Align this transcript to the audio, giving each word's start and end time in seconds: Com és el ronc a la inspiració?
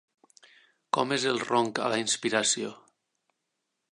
Com 0.97 1.13
és 1.17 1.25
el 1.33 1.37
ronc 1.51 1.83
a 1.87 1.91
la 1.95 2.01
inspiració? 2.05 2.75